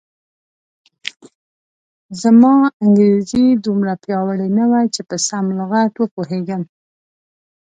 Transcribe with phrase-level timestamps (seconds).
[2.21, 6.61] زما انګریزي دومره پیاوړې نه وه چې په سم لغت و پوهېږم.